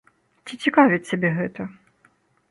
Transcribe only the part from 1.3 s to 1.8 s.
гэта?